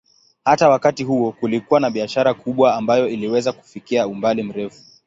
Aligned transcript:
Hata 0.45 0.69
wakati 0.69 1.03
huo 1.03 1.31
kulikuwa 1.31 1.79
na 1.79 1.89
biashara 1.91 2.33
kubwa 2.33 2.75
ambayo 2.75 3.09
iliweza 3.09 3.51
kufikia 3.53 4.07
umbali 4.07 4.43
mrefu. 4.43 4.81